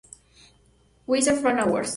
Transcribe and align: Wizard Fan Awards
Wizard 1.05 1.37
Fan 1.43 1.59
Awards 1.59 1.89